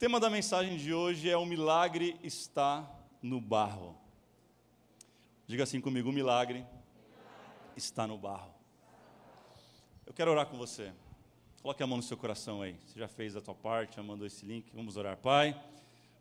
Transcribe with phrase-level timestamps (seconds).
[0.00, 3.94] tema da mensagem de hoje é o milagre está no barro.
[5.46, 6.64] Diga assim comigo, o milagre
[7.76, 8.50] está no barro.
[10.06, 10.90] Eu quero orar com você.
[11.60, 12.78] Coloque a mão no seu coração aí.
[12.86, 14.70] Você já fez a tua parte, já mandou esse link.
[14.72, 15.54] Vamos orar, Pai.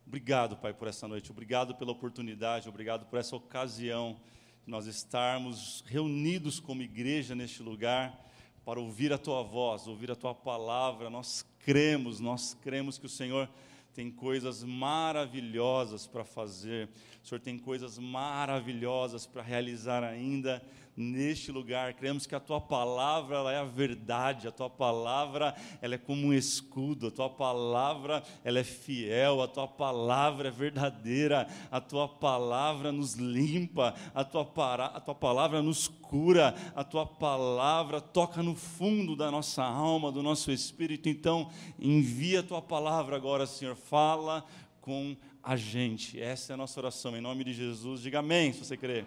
[0.05, 1.31] Obrigado, Pai, por essa noite.
[1.31, 4.19] Obrigado pela oportunidade, obrigado por essa ocasião
[4.65, 8.29] de nós estarmos reunidos como igreja neste lugar
[8.65, 11.09] para ouvir a tua voz, ouvir a tua palavra.
[11.09, 13.49] Nós cremos, nós cremos que o Senhor
[13.93, 16.89] tem coisas maravilhosas para fazer,
[17.23, 20.61] o Senhor tem coisas maravilhosas para realizar ainda
[20.99, 21.93] neste lugar.
[21.93, 26.27] Cremos que a tua palavra ela é a verdade, a tua palavra ela é como
[26.27, 32.07] um escudo, a tua palavra ela é fiel, a tua palavra é verdadeira, a tua
[32.07, 38.43] palavra nos limpa, a tua, para, a tua palavra nos cura, a tua palavra toca
[38.43, 41.07] no fundo da nossa alma, do nosso espírito.
[41.07, 44.45] Então, envia a tua palavra agora, Senhor, fala
[44.81, 46.19] com a gente.
[46.21, 48.01] Essa é a nossa oração, em nome de Jesus.
[48.01, 49.05] Diga amém, se você crê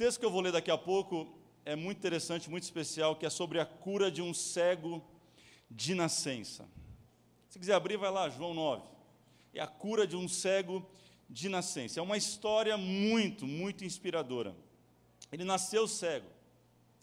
[0.00, 1.28] texto que eu vou ler daqui a pouco
[1.62, 5.04] é muito interessante, muito especial, que é sobre a cura de um cego
[5.70, 6.66] de nascença.
[7.50, 8.82] Se quiser abrir, vai lá, João 9.
[9.52, 10.88] É a cura de um cego
[11.28, 12.00] de nascença.
[12.00, 14.56] É uma história muito, muito inspiradora.
[15.30, 16.30] Ele nasceu cego,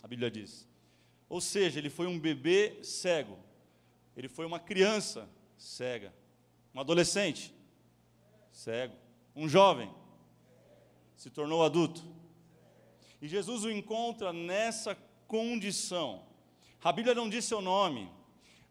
[0.01, 0.67] a Bíblia diz.
[1.29, 3.37] Ou seja, ele foi um bebê cego.
[4.15, 6.11] Ele foi uma criança cega.
[6.73, 7.53] Um adolescente
[8.51, 8.95] cego.
[9.35, 9.93] Um jovem
[11.15, 12.16] se tornou adulto
[13.21, 14.95] e Jesus o encontra nessa
[15.27, 16.23] condição.
[16.83, 18.09] A Bíblia não diz seu nome,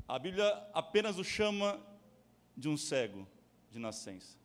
[0.08, 1.80] a Bíblia apenas o chama
[2.56, 3.26] de um cego
[3.70, 4.36] de nascença.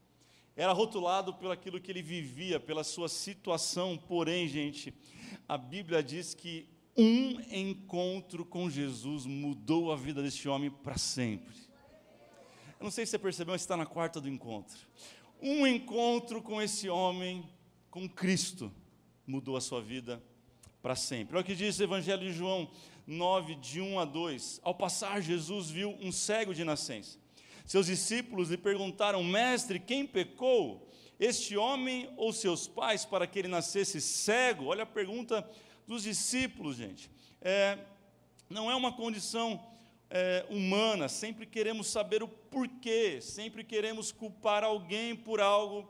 [0.56, 4.94] Era rotulado pelo aquilo que ele vivia, pela sua situação, porém, gente,
[5.48, 11.56] a Bíblia diz que um encontro com Jesus mudou a vida deste homem para sempre.
[12.80, 14.78] Eu não sei se você percebeu, mas está na quarta do encontro.
[15.42, 17.48] Um encontro com esse homem,
[17.90, 18.72] com Cristo,
[19.26, 20.22] mudou a sua vida
[20.82, 21.36] para sempre.
[21.36, 22.70] Olha o que diz o Evangelho de João
[23.06, 24.62] 9, de 1 a 2.
[24.64, 27.20] Ao passar, Jesus viu um cego de nascença.
[27.66, 30.90] Seus discípulos lhe perguntaram, mestre, quem pecou?
[31.20, 34.66] Este homem ou seus pais para que ele nascesse cego?
[34.66, 35.48] Olha a pergunta
[35.88, 37.10] dos discípulos, gente.
[37.40, 37.78] É,
[38.50, 39.62] não é uma condição
[40.10, 45.90] é, humana, sempre queremos saber o porquê, sempre queremos culpar alguém por algo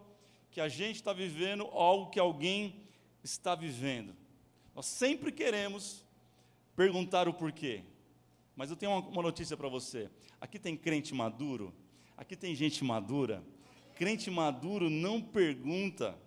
[0.51, 2.80] que a gente está vivendo, algo que alguém
[3.23, 4.15] está vivendo.
[4.75, 6.05] Nós sempre queremos
[6.75, 7.83] perguntar o porquê.
[8.55, 10.09] Mas eu tenho uma, notícia para você.
[10.39, 11.73] Aqui tem crente maduro,
[12.17, 13.43] aqui tem gente madura.
[13.95, 16.17] Crente maduro não pergunta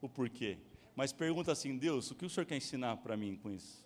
[0.00, 0.58] o porquê,
[0.94, 3.84] mas pergunta assim: Deus, o que o Senhor quer ensinar para mim com isso?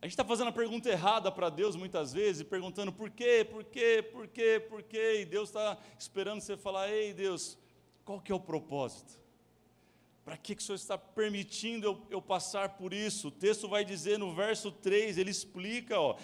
[0.00, 3.64] A gente está fazendo a pergunta errada para Deus muitas vezes, perguntando por quê, por
[3.64, 7.58] quê, por quê, por quê, e Deus está esperando você falar: Ei, Deus,
[8.04, 9.25] qual que é o propósito?
[10.26, 13.28] Para que, que o Senhor está permitindo eu, eu, passar por isso?
[13.28, 16.16] O texto vai dizer no verso 3, ele explica, ó,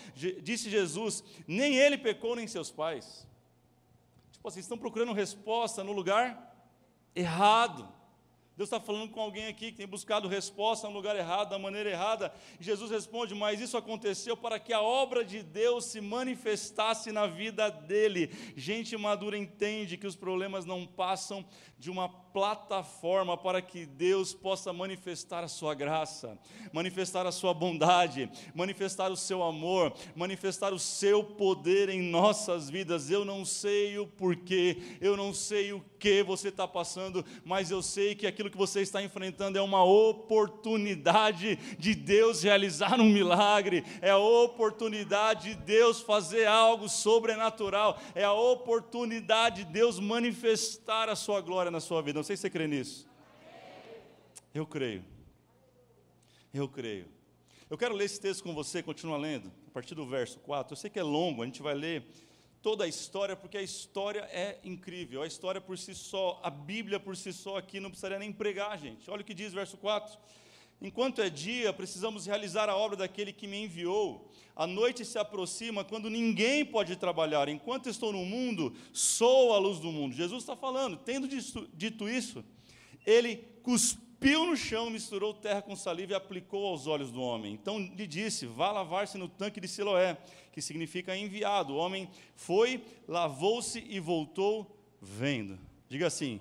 [0.42, 3.24] disse Jesus, nem ele pecou, nem seus pais.
[4.32, 6.52] Tipo assim, estão procurando resposta no lugar
[7.14, 7.88] errado.
[8.56, 11.88] Deus está falando com alguém aqui que tem buscado resposta no lugar errado, da maneira
[11.88, 12.34] errada.
[12.58, 17.28] E Jesus responde: Mas isso aconteceu para que a obra de Deus se manifestasse na
[17.28, 18.30] vida dele.
[18.56, 21.46] Gente madura entende que os problemas não passam
[21.78, 26.38] de uma plataforma para que Deus possa manifestar a sua graça,
[26.72, 33.10] manifestar a sua bondade, manifestar o seu amor, manifestar o seu poder em nossas vidas.
[33.10, 37.80] Eu não sei o porquê, eu não sei o que você está passando, mas eu
[37.82, 43.84] sei que aquilo que você está enfrentando é uma oportunidade de Deus realizar um milagre,
[44.00, 51.14] é a oportunidade de Deus fazer algo sobrenatural, é a oportunidade de Deus manifestar a
[51.14, 52.21] sua glória na sua vida.
[52.22, 53.04] Não sei se você crê nisso.
[54.54, 55.04] Eu creio.
[56.54, 57.08] Eu creio.
[57.68, 60.72] Eu quero ler esse texto com você, continua lendo, a partir do verso 4.
[60.72, 62.06] Eu sei que é longo, a gente vai ler
[62.62, 65.20] toda a história, porque a história é incrível.
[65.20, 68.78] A história por si só, a Bíblia por si só aqui não precisaria nem pregar,
[68.78, 69.10] gente.
[69.10, 70.16] Olha o que diz verso 4.
[70.82, 74.28] Enquanto é dia, precisamos realizar a obra daquele que me enviou.
[74.56, 77.48] A noite se aproxima quando ninguém pode trabalhar.
[77.48, 80.12] Enquanto estou no mundo, sou a luz do mundo.
[80.12, 80.96] Jesus está falando.
[80.96, 81.28] Tendo
[81.72, 82.44] dito isso,
[83.06, 87.54] ele cuspiu no chão, misturou terra com saliva e aplicou aos olhos do homem.
[87.54, 90.18] Então lhe disse: Vá lavar-se no tanque de Siloé,
[90.50, 91.74] que significa enviado.
[91.74, 95.56] O homem foi, lavou-se e voltou vendo.
[95.88, 96.40] Diga assim: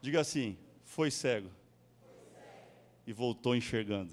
[0.00, 0.56] Diga assim,
[0.86, 1.50] foi cego
[3.06, 4.12] e voltou enxergando.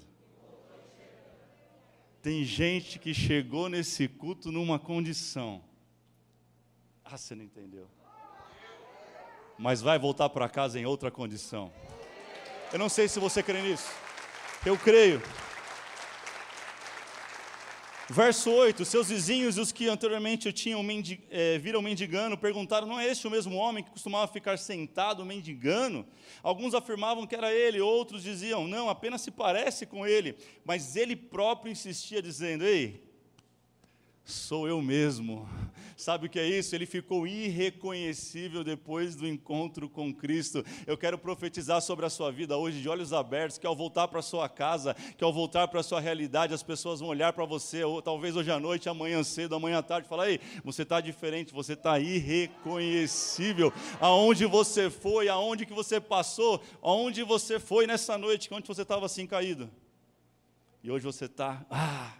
[2.20, 5.62] Tem gente que chegou nesse culto numa condição
[7.04, 7.88] Ah, você não entendeu.
[9.58, 11.72] Mas vai voltar para casa em outra condição.
[12.72, 13.90] Eu não sei se você crê nisso.
[14.64, 15.20] Eu creio.
[18.12, 22.86] Verso 8: Seus vizinhos e os que anteriormente o tinham mendig, é, viram mendigando perguntaram:
[22.86, 26.04] Não é este o mesmo homem que costumava ficar sentado mendigando?
[26.42, 30.36] Alguns afirmavam que era ele, outros diziam: Não, apenas se parece com ele.
[30.62, 33.02] Mas ele próprio insistia, dizendo: Ei,
[34.24, 35.48] sou eu mesmo.
[35.96, 36.74] Sabe o que é isso?
[36.74, 40.64] Ele ficou irreconhecível depois do encontro com Cristo.
[40.86, 44.22] Eu quero profetizar sobre a sua vida hoje, de olhos abertos, que ao voltar para
[44.22, 48.02] sua casa, que ao voltar para sua realidade, as pessoas vão olhar para você, ou
[48.02, 51.74] talvez hoje à noite, amanhã cedo, amanhã à tarde, falar: Ei, você está diferente, você
[51.74, 53.72] está irreconhecível.
[54.00, 59.06] Aonde você foi, aonde que você passou, aonde você foi nessa noite, onde você estava
[59.06, 59.70] assim caído.
[60.82, 62.12] E hoje você está, ah,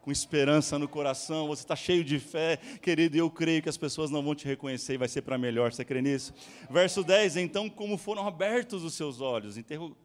[0.00, 4.10] com esperança no coração, você está cheio de fé, querido, eu creio que as pessoas
[4.10, 6.32] não vão te reconhecer e vai ser para melhor, você crê nisso?
[6.70, 9.56] Verso 10: Então, como foram abertos os seus olhos,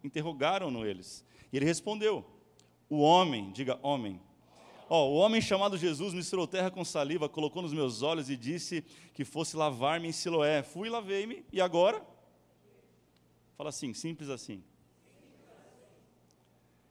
[0.04, 1.24] interrogaram-no eles.
[1.52, 2.26] E ele respondeu:
[2.90, 4.20] O homem, diga homem.
[4.88, 8.84] Ó, o homem chamado Jesus misturou terra com saliva, colocou nos meus olhos e disse
[9.14, 10.62] que fosse lavar-me em Siloé.
[10.62, 12.06] Fui, lavei-me, e agora?
[13.58, 14.64] Fala assim, simples assim.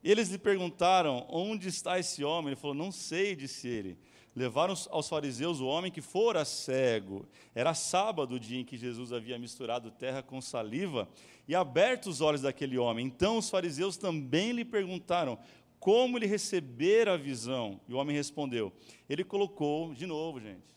[0.05, 2.49] Eles lhe perguntaram: Onde está esse homem?
[2.49, 3.99] Ele falou: Não sei, disse ele.
[4.37, 7.27] Levaram aos fariseus o homem que fora cego.
[7.55, 11.09] Era sábado o dia em que Jesus havia misturado terra com saliva
[11.49, 13.06] e aberto os olhos daquele homem.
[13.06, 15.39] Então os fariseus também lhe perguntaram
[15.79, 17.81] como ele recebera a visão.
[17.89, 18.73] E o homem respondeu:
[19.09, 20.75] Ele colocou, de novo, gente.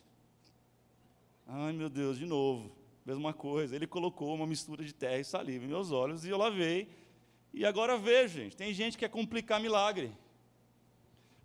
[1.45, 2.71] Ai meu Deus, de novo,
[3.05, 3.75] mesma coisa.
[3.75, 6.87] Ele colocou uma mistura de terra e saliva em meus olhos e eu lavei
[7.57, 10.15] e agora veja, gente, tem gente que quer complicar milagre.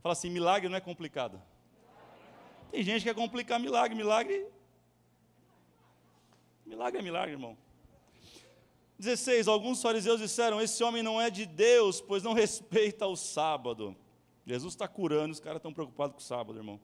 [0.02, 1.40] Fala assim, milagre não é complicado.
[2.70, 4.46] Tem gente que quer complicar milagre, milagre.
[6.66, 7.56] Milagre é milagre, irmão.
[8.98, 9.48] 16.
[9.48, 13.96] Alguns fariseus disseram: Esse homem não é de Deus, pois não respeita o sábado.
[14.46, 16.80] Jesus está curando, os caras estão preocupados com o sábado, irmão.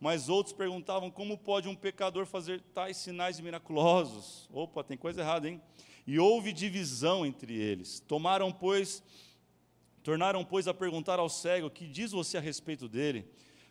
[0.00, 4.48] Mas outros perguntavam: Como pode um pecador fazer tais sinais miraculosos?
[4.52, 5.60] Opa, tem coisa errada, hein?
[6.06, 8.00] e houve divisão entre eles.
[8.00, 9.02] Tomaram, pois,
[10.02, 13.26] tornaram, pois, a perguntar ao cego: Que diz você a respeito dele?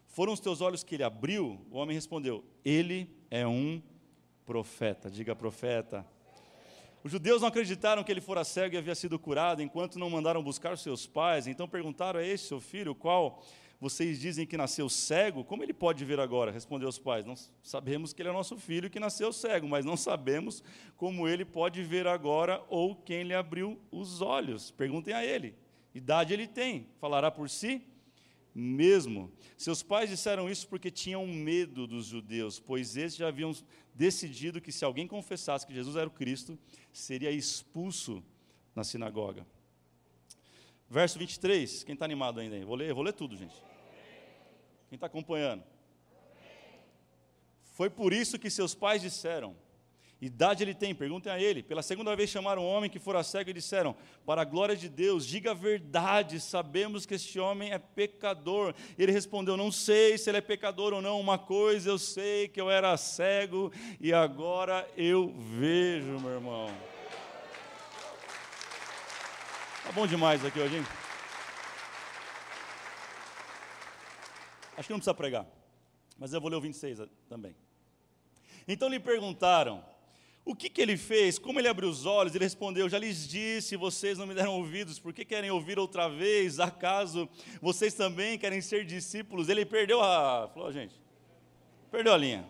[0.07, 1.59] Foram os teus olhos que ele abriu?
[1.69, 3.81] O homem respondeu: Ele é um
[4.45, 5.09] profeta.
[5.09, 6.05] Diga profeta.
[7.03, 10.43] Os judeus não acreditaram que ele fora cego e havia sido curado, enquanto não mandaram
[10.43, 11.45] buscar seus pais.
[11.47, 13.43] Então perguntaram a este seu filho, qual
[13.79, 16.51] vocês dizem que nasceu cego, como ele pode ver agora?
[16.51, 17.25] Respondeu os pais.
[17.25, 20.61] Nós sabemos que ele é nosso filho que nasceu cego, mas não sabemos
[20.97, 24.69] como ele pode ver agora ou quem lhe abriu os olhos.
[24.69, 25.55] Perguntem a ele.
[25.95, 27.81] Idade ele tem, falará por si
[28.53, 29.31] mesmo.
[29.57, 33.55] Seus pais disseram isso porque tinham medo dos judeus, pois esses já haviam
[33.95, 36.59] decidido que se alguém confessasse que Jesus era o Cristo,
[36.91, 38.21] seria expulso
[38.75, 39.47] na sinagoga.
[40.89, 42.65] Verso 23, quem está animado ainda?
[42.65, 43.68] Vou ler, vou ler tudo, gente.
[44.89, 45.63] Quem está acompanhando?
[47.73, 49.55] Foi por isso que seus pais disseram:
[50.21, 50.93] Idade ele tem?
[50.93, 51.63] Perguntem a ele.
[51.63, 53.95] Pela segunda vez chamaram um homem que fora cego e disseram:
[54.25, 58.73] Para a glória de Deus, diga a verdade, sabemos que este homem é pecador.
[58.97, 61.21] Ele respondeu: Não sei se ele é pecador ou não.
[61.21, 66.69] Uma coisa eu sei que eu era cego e agora eu vejo, meu irmão.
[69.85, 71.08] Tá bom demais aqui hoje, hein?
[74.79, 75.45] Acho que não precisa pregar,
[76.17, 77.53] mas eu vou ler o 26 também.
[78.65, 79.83] Então lhe perguntaram:
[80.45, 81.37] o que, que ele fez?
[81.37, 82.33] Como ele abriu os olhos?
[82.33, 86.07] Ele respondeu: Já lhes disse, vocês não me deram ouvidos, por que querem ouvir outra
[86.07, 86.61] vez?
[86.61, 87.27] Acaso
[87.61, 89.49] vocês também querem ser discípulos?
[89.49, 90.47] Ele perdeu a.
[90.53, 90.95] Falou, gente,
[91.91, 92.47] perdeu a linha.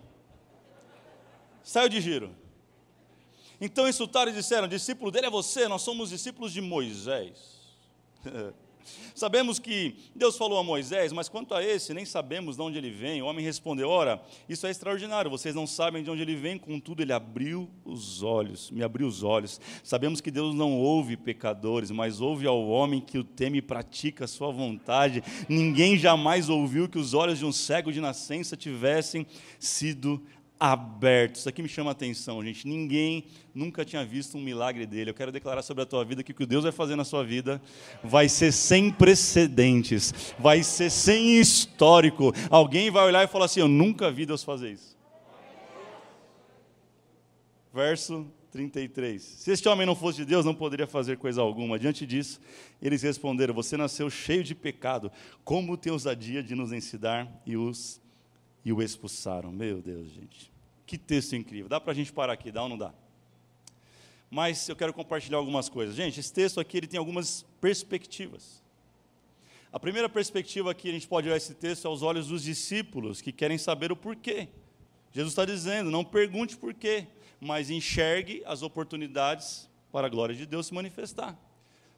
[1.64, 2.30] Saiu de giro.
[3.60, 7.60] Então insultaram e disseram: Discípulo dele é você, nós somos discípulos de Moisés.
[9.16, 12.90] Sabemos que Deus falou a Moisés, mas quanto a esse, nem sabemos de onde ele
[12.90, 13.22] vem.
[13.22, 17.02] O homem respondeu: Ora, isso é extraordinário, vocês não sabem de onde ele vem, contudo,
[17.02, 19.60] ele abriu os olhos, me abriu os olhos.
[19.84, 24.26] Sabemos que Deus não ouve pecadores, mas ouve ao homem que o teme e pratica
[24.26, 25.24] a sua vontade.
[25.48, 29.26] Ninguém jamais ouviu que os olhos de um cego de nascença tivessem
[29.60, 30.22] sido
[30.60, 31.36] aberto.
[31.36, 32.68] Isso aqui me chama a atenção, gente.
[32.68, 33.26] Ninguém
[33.56, 35.12] nunca tinha visto um milagre dele.
[35.12, 37.24] Eu quero declarar sobre a tua vida que o que Deus vai fazer na sua
[37.24, 37.62] vida
[38.04, 42.34] vai ser sem precedentes, vai ser sem histórico.
[42.50, 44.98] Alguém vai olhar e falar assim: Eu nunca vi Deus fazer isso.
[47.74, 49.22] Verso 33.
[49.22, 51.80] Se este homem não fosse de Deus, não poderia fazer coisa alguma.
[51.80, 52.42] Diante disso,
[52.82, 55.12] eles responderam: Você nasceu cheio de pecado.
[55.44, 58.02] Como tem ousadia de nos ensinar e os
[58.64, 59.52] e o expulsaram.
[59.52, 60.52] Meu Deus, gente.
[60.86, 61.70] Que texto incrível.
[61.70, 62.94] Dá para a gente parar aqui, dá ou não dá?
[64.30, 65.96] Mas eu quero compartilhar algumas coisas.
[65.96, 68.64] Gente, esse texto aqui ele tem algumas perspectivas.
[69.72, 73.22] A primeira perspectiva que a gente pode olhar esse texto é aos olhos dos discípulos
[73.22, 74.48] que querem saber o porquê.
[75.12, 77.08] Jesus está dizendo: não pergunte porquê,
[77.40, 81.38] mas enxergue as oportunidades para a glória de Deus se manifestar.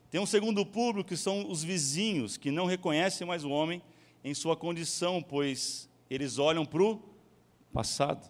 [0.09, 3.81] Tem um segundo público que são os vizinhos, que não reconhecem mais o homem
[4.23, 7.01] em sua condição, pois eles olham para o
[7.73, 8.29] passado.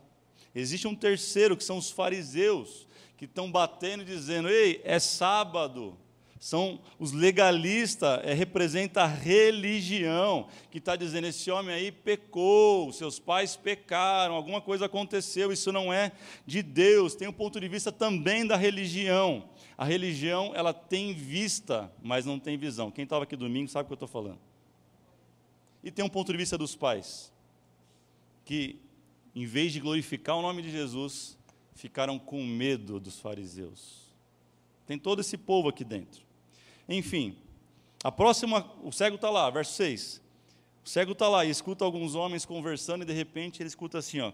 [0.53, 5.97] Existe um terceiro, que são os fariseus, que estão batendo e dizendo: ei, é sábado.
[6.39, 13.19] São os legalistas, é, representa a religião, que está dizendo: esse homem aí pecou, seus
[13.19, 16.11] pais pecaram, alguma coisa aconteceu, isso não é
[16.45, 17.15] de Deus.
[17.15, 19.49] Tem um ponto de vista também da religião.
[19.77, 22.91] A religião, ela tem vista, mas não tem visão.
[22.91, 24.39] Quem estava aqui domingo sabe o que eu estou falando.
[25.83, 27.30] E tem um ponto de vista dos pais,
[28.45, 28.79] que
[29.35, 31.37] em vez de glorificar o nome de Jesus,
[31.73, 34.13] ficaram com medo dos fariseus.
[34.85, 36.21] Tem todo esse povo aqui dentro.
[36.87, 37.37] Enfim,
[38.03, 40.21] a próxima, o cego está lá, verso 6.
[40.83, 44.19] O cego está lá e escuta alguns homens conversando e de repente ele escuta assim,
[44.19, 44.33] ó.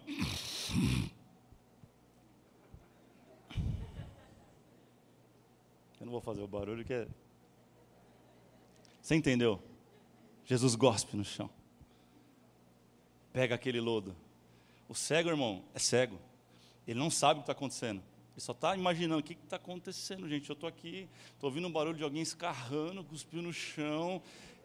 [6.00, 7.06] Eu não vou fazer o barulho que é.
[9.00, 9.62] Você entendeu?
[10.44, 11.50] Jesus gospe no chão.
[13.38, 14.16] Pega aquele lodo.
[14.88, 16.18] O cego, irmão, é cego.
[16.88, 18.02] Ele não sabe o que está acontecendo.
[18.32, 20.50] Ele só está imaginando o que está acontecendo, gente.
[20.50, 24.20] Eu estou aqui, estou ouvindo um barulho de alguém escarrando, cuspiu no chão,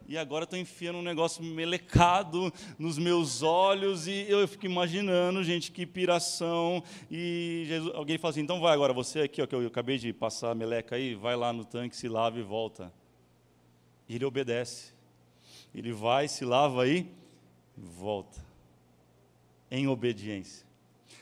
[0.08, 5.72] e agora estou enfiando um negócio melecado nos meus olhos, e eu fico imaginando, gente,
[5.72, 6.84] que piração.
[7.12, 10.12] E Jesus, alguém fala assim: então vai agora, você aqui, ó, que eu acabei de
[10.12, 12.92] passar a meleca aí, vai lá no tanque, se lava e volta.
[14.10, 14.94] E ele obedece.
[15.76, 17.08] Ele vai, se lava aí
[17.78, 18.53] e volta.
[19.76, 20.68] Em obediência.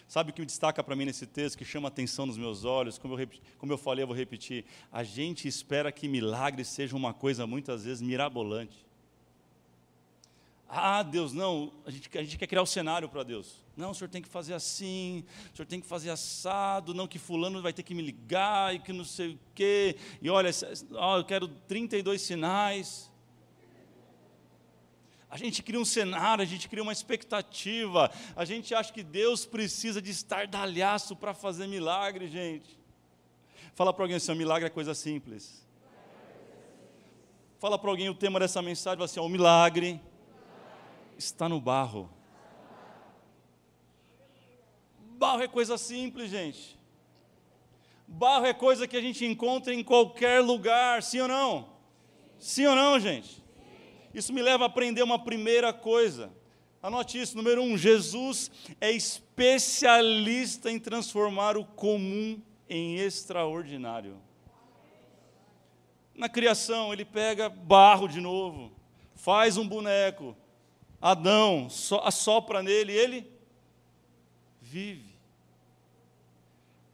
[0.09, 2.97] Sabe o que me destaca para mim nesse texto, que chama atenção nos meus olhos?
[2.97, 4.65] Como eu, como eu falei, eu vou repetir.
[4.91, 8.85] A gente espera que milagres sejam uma coisa muitas vezes mirabolante.
[10.67, 13.63] Ah, Deus, não, a gente, a gente quer criar o um cenário para Deus.
[13.75, 17.19] Não, o senhor tem que fazer assim, o senhor tem que fazer assado, não que
[17.19, 19.95] fulano vai ter que me ligar e que não sei o quê.
[20.21, 20.51] E olha,
[20.95, 23.10] ó, eu quero 32 sinais.
[25.31, 29.45] A gente cria um cenário, a gente cria uma expectativa, a gente acha que Deus
[29.45, 32.77] precisa de estardalhaço para fazer milagre, gente.
[33.73, 35.65] Fala para alguém assim: o milagre é coisa simples.
[37.59, 40.01] Fala para alguém o tema dessa mensagem, assim: o milagre
[41.17, 42.09] está no barro.
[45.17, 46.77] Barro é coisa simples, gente.
[48.05, 51.69] Barro é coisa que a gente encontra em qualquer lugar, sim ou não?
[52.37, 53.40] Sim ou não, gente?
[54.13, 56.31] Isso me leva a aprender uma primeira coisa.
[56.81, 58.49] Anote isso, número um, Jesus
[58.79, 64.17] é especialista em transformar o comum em extraordinário.
[66.15, 68.71] Na criação, ele pega barro de novo,
[69.15, 70.35] faz um boneco,
[71.01, 71.67] Adão
[72.03, 73.31] assopra nele e ele
[74.61, 75.10] vive.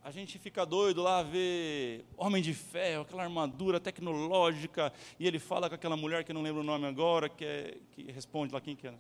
[0.08, 5.68] A gente fica doido lá ver Homem de Ferro, aquela armadura tecnológica, e ele fala
[5.68, 8.74] com aquela mulher que não lembro o nome agora, que, é, que responde lá quem
[8.74, 8.94] que é.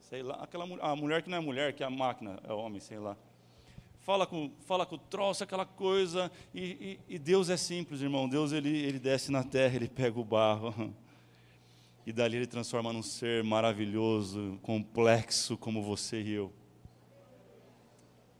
[0.00, 2.80] Sei lá, aquela a mulher que não é mulher, que é a máquina, é homem,
[2.80, 3.16] sei lá.
[4.00, 8.28] Fala com, fala com o troço, aquela coisa, e, e, e Deus é simples, irmão.
[8.28, 10.92] Deus ele, ele desce na terra, ele pega o barro,
[12.04, 16.59] e dali ele transforma num ser maravilhoso, complexo como você e eu.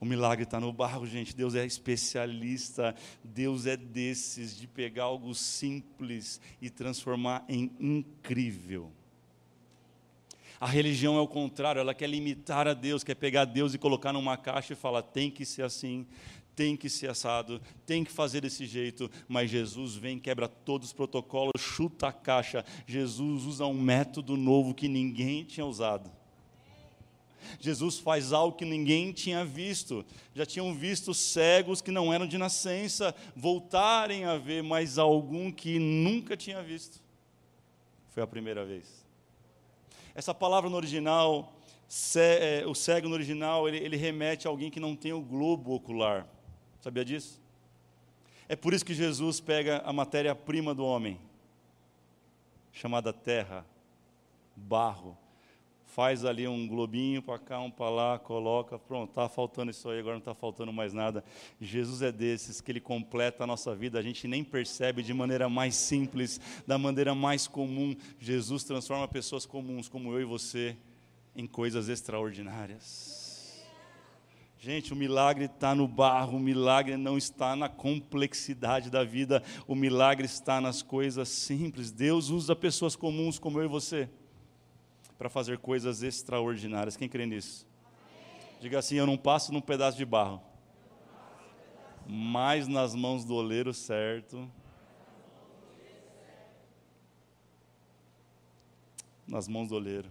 [0.00, 1.36] O milagre está no barro, gente.
[1.36, 2.94] Deus é especialista.
[3.22, 8.90] Deus é desses de pegar algo simples e transformar em incrível.
[10.58, 14.12] A religião é o contrário, ela quer limitar a Deus, quer pegar Deus e colocar
[14.12, 16.06] numa caixa e falar: tem que ser assim,
[16.54, 19.10] tem que ser assado, tem que fazer desse jeito.
[19.26, 22.64] Mas Jesus vem, quebra todos os protocolos, chuta a caixa.
[22.86, 26.10] Jesus usa um método novo que ninguém tinha usado.
[27.58, 30.04] Jesus faz algo que ninguém tinha visto.
[30.34, 35.78] Já tinham visto cegos que não eram de nascença voltarem a ver, mas algum que
[35.78, 37.00] nunca tinha visto.
[38.10, 39.04] Foi a primeira vez.
[40.14, 41.52] Essa palavra no original,
[42.16, 45.74] é, o cego no original, ele, ele remete a alguém que não tem o globo
[45.74, 46.26] ocular.
[46.80, 47.40] Sabia disso?
[48.48, 51.20] É por isso que Jesus pega a matéria-prima do homem,
[52.72, 53.64] chamada terra,
[54.56, 55.16] barro,
[55.90, 59.98] faz ali um globinho para cá, um para lá, coloca, pronto, está faltando isso aí,
[59.98, 61.24] agora não está faltando mais nada.
[61.60, 65.48] Jesus é desses que ele completa a nossa vida, a gente nem percebe de maneira
[65.48, 67.96] mais simples, da maneira mais comum.
[68.18, 70.76] Jesus transforma pessoas comuns como eu e você
[71.34, 73.18] em coisas extraordinárias.
[74.58, 79.74] Gente, o milagre está no barro, o milagre não está na complexidade da vida, o
[79.74, 81.90] milagre está nas coisas simples.
[81.90, 84.08] Deus usa pessoas comuns como eu e você
[85.20, 86.96] para fazer coisas extraordinárias.
[86.96, 87.66] Quem crê nisso?
[88.58, 90.40] Diga assim: Eu não passo num pedaço de barro,
[92.06, 94.50] mas nas mãos do oleiro certo.
[99.28, 100.10] Nas mãos do oleiro.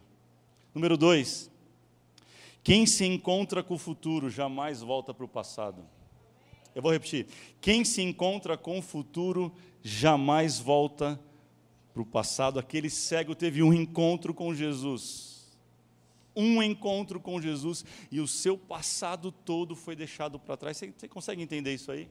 [0.76, 1.50] Número dois,
[2.64, 5.84] quem se encontra com o futuro jamais volta para o passado.
[6.76, 7.26] Eu vou repetir.
[7.60, 9.52] Quem se encontra com o futuro
[9.82, 11.20] jamais volta
[11.94, 12.60] para o passado.
[12.60, 15.30] Aquele cego teve um encontro com Jesus.
[16.36, 20.78] Um encontro com Jesus e o seu passado todo foi deixado para trás.
[20.78, 22.08] Você, você consegue entender isso aí?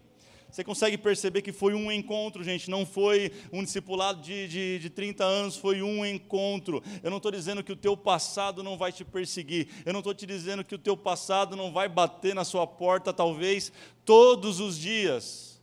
[0.51, 4.91] Você consegue perceber que foi um encontro, gente, não foi um discipulado de, de, de
[4.91, 6.83] 30 anos, foi um encontro.
[7.03, 10.15] Eu não estou dizendo que o teu passado não vai te perseguir, eu não estou
[10.15, 13.71] te dizendo que o teu passado não vai bater na sua porta, talvez,
[14.07, 15.61] todos os dias.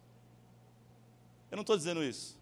[1.50, 2.38] Eu não estou dizendo isso.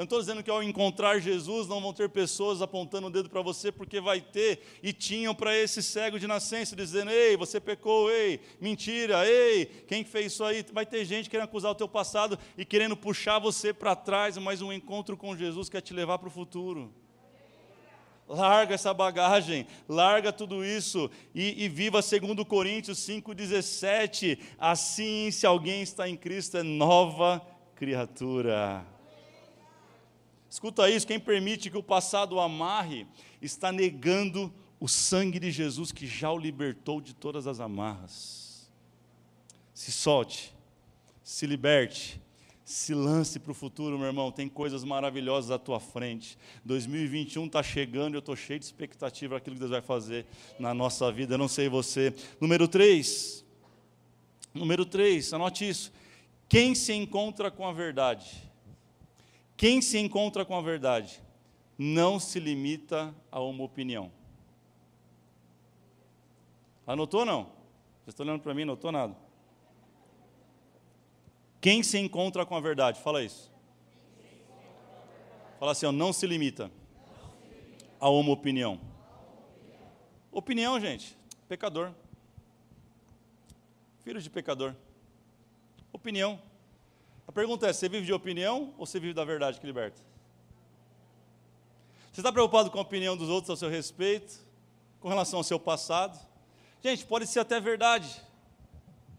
[0.00, 3.28] Eu não estou dizendo que ao encontrar Jesus não vão ter pessoas apontando o dedo
[3.28, 7.60] para você, porque vai ter, e tinham para esse cego de nascença, dizendo: ei, você
[7.60, 10.64] pecou, ei, mentira, ei, quem fez isso aí?
[10.72, 14.62] Vai ter gente querendo acusar o teu passado e querendo puxar você para trás, mas
[14.62, 16.90] um encontro com Jesus quer te levar para o futuro.
[18.26, 24.38] Larga essa bagagem, larga tudo isso e, e viva segundo Coríntios 5,17.
[24.58, 28.82] Assim, se alguém está em Cristo, é nova criatura.
[30.50, 33.06] Escuta isso: quem permite que o passado o amarre,
[33.40, 38.68] está negando o sangue de Jesus que já o libertou de todas as amarras.
[39.72, 40.52] Se solte,
[41.22, 42.20] se liberte,
[42.64, 44.32] se lance para o futuro, meu irmão.
[44.32, 46.36] Tem coisas maravilhosas à tua frente.
[46.64, 50.26] 2021 está chegando e eu estou cheio de expectativa aquilo que Deus vai fazer
[50.58, 51.34] na nossa vida.
[51.34, 52.12] Eu não sei você.
[52.40, 53.44] Número 3.
[54.52, 55.92] Número 3, anote isso.
[56.48, 58.49] Quem se encontra com a verdade
[59.60, 61.20] quem se encontra com a verdade
[61.76, 64.10] não se limita a uma opinião.
[66.86, 67.42] Anotou ou não?
[67.44, 69.14] Vocês estão olhando para mim, anotou nada?
[71.60, 73.02] Quem se encontra com a verdade?
[73.02, 73.52] Fala isso.
[75.58, 76.70] Fala assim, ó, não se limita
[78.00, 78.80] a uma opinião.
[80.32, 81.14] Opinião, gente,
[81.46, 81.92] pecador.
[84.04, 84.74] Filho de pecador.
[85.92, 86.40] Opinião.
[87.30, 90.02] A pergunta é: você vive de opinião ou você vive da verdade que liberta?
[92.10, 94.40] Você está preocupado com a opinião dos outros ao seu respeito,
[94.98, 96.18] com relação ao seu passado?
[96.82, 98.20] Gente, pode ser até verdade,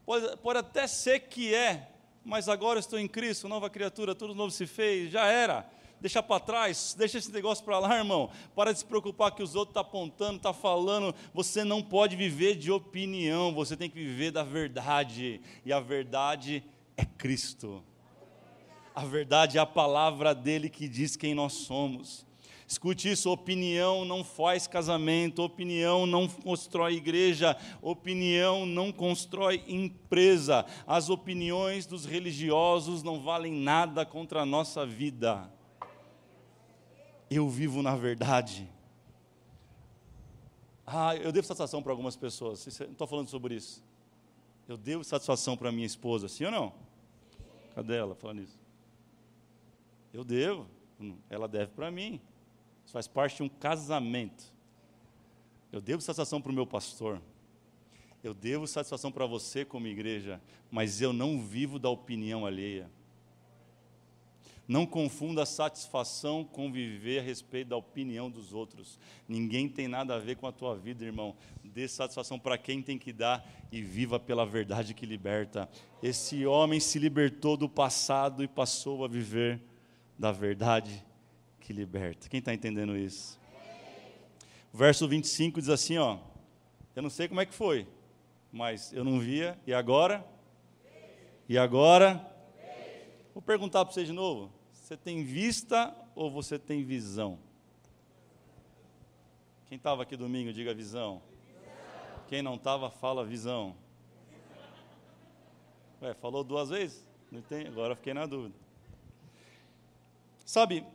[0.06, 1.88] pode, pode até ser que é,
[2.26, 5.66] mas agora estou em Cristo, nova criatura, tudo novo se fez, já era.
[6.02, 8.30] Deixa para trás, deixa esse negócio para lá, irmão.
[8.54, 11.16] Para de se preocupar que os outros estão tá apontando, estão tá falando.
[11.34, 15.40] Você não pode viver de opinião, você tem que viver da verdade.
[15.64, 16.62] E a verdade
[16.98, 17.82] é Cristo.
[18.94, 22.26] A verdade é a palavra dele que diz quem nós somos.
[22.72, 30.66] Escute isso: opinião não faz casamento, opinião não constrói igreja, opinião não constrói empresa.
[30.88, 35.52] As opiniões dos religiosos não valem nada contra a nossa vida.
[37.30, 38.70] Eu vivo na verdade.
[40.88, 43.84] Ah, eu devo satisfação para algumas pessoas, não estou falando sobre isso.
[44.66, 46.74] Eu devo satisfação para minha esposa, sim ou não?
[47.76, 48.61] Cadê ela falando isso?
[50.14, 50.68] Eu devo,
[51.30, 52.20] ela deve para mim.
[52.84, 54.44] Isso faz parte de um casamento.
[55.72, 57.22] Eu devo satisfação para o meu pastor.
[58.24, 62.90] Eu devo satisfação para você como igreja, mas eu não vivo da opinião alheia.
[64.68, 69.00] Não confunda satisfação com viver a respeito da opinião dos outros.
[69.28, 71.36] Ninguém tem nada a ver com a tua vida, irmão.
[71.64, 75.68] Dê satisfação para quem tem que dar e viva pela verdade que liberta.
[76.02, 79.60] Esse homem se libertou do passado e passou a viver
[80.22, 81.04] da verdade
[81.60, 82.30] que liberta.
[82.30, 83.40] Quem está entendendo isso?
[84.72, 86.20] O verso 25 diz assim: ó,
[86.96, 87.88] eu não sei como é que foi,
[88.52, 90.24] mas eu não via, e agora?
[91.50, 92.24] E agora?
[93.34, 97.40] Vou perguntar para você de novo: você tem vista ou você tem visão?
[99.66, 101.20] Quem estava aqui domingo, diga visão.
[102.28, 103.76] Quem não estava, fala visão.
[106.00, 107.08] Ué, falou duas vezes?
[107.32, 107.66] Não tem?
[107.66, 108.54] Agora fiquei na dúvida.
[110.46, 110.86] Sabe,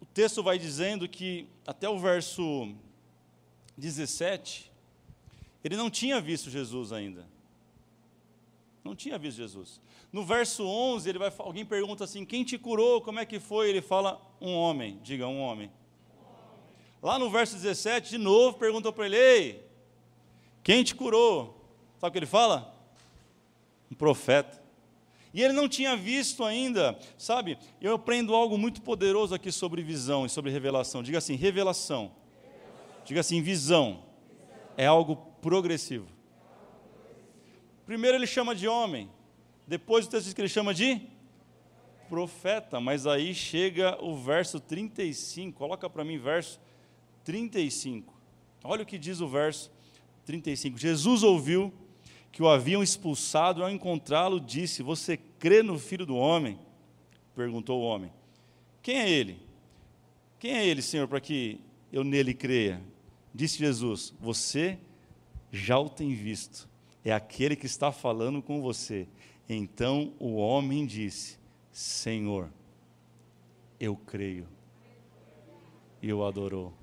[0.00, 2.74] o texto vai dizendo que até o verso
[3.76, 4.72] 17,
[5.62, 7.26] ele não tinha visto Jesus ainda.
[8.82, 9.80] Não tinha visto Jesus.
[10.12, 13.02] No verso 11, ele vai, alguém pergunta assim: Quem te curou?
[13.02, 13.68] Como é que foi?
[13.68, 14.98] Ele fala: Um homem.
[15.02, 15.70] Diga, um homem.
[17.02, 19.68] Lá no verso 17, de novo, perguntou para ele: Ei,
[20.62, 21.62] quem te curou?
[21.98, 22.74] Sabe o que ele fala?
[23.90, 24.62] Um profeta.
[25.38, 27.56] E ele não tinha visto ainda, sabe?
[27.80, 31.00] Eu aprendo algo muito poderoso aqui sobre visão e sobre revelação.
[31.00, 32.10] Diga assim: revelação.
[33.04, 34.02] Diga assim: visão.
[34.76, 36.08] É algo progressivo.
[37.86, 39.08] Primeiro ele chama de homem,
[39.64, 41.02] depois o texto diz que ele chama de
[42.08, 46.60] profeta, mas aí chega o verso 35, coloca para mim verso
[47.22, 48.12] 35.
[48.64, 49.70] Olha o que diz o verso
[50.24, 50.76] 35.
[50.76, 51.72] Jesus ouviu
[52.30, 56.58] que o haviam expulsado, ao encontrá-lo, disse: Você crê no filho do homem?
[57.34, 58.12] Perguntou o homem.
[58.82, 59.38] Quem é ele?
[60.38, 61.60] Quem é ele, Senhor, para que
[61.92, 62.80] eu nele creia?
[63.34, 64.78] Disse Jesus: Você
[65.50, 66.68] já o tem visto,
[67.04, 69.08] é aquele que está falando com você.
[69.48, 71.38] Então o homem disse:
[71.72, 72.50] Senhor,
[73.80, 74.46] eu creio.
[76.00, 76.77] E o adorou.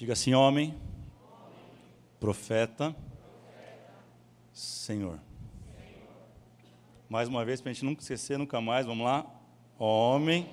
[0.00, 0.74] Diga assim, homem,
[2.18, 2.96] profeta,
[4.50, 5.20] Senhor.
[7.06, 9.30] Mais uma vez, para a gente nunca esquecer, nunca mais, vamos lá.
[9.78, 10.48] Homem,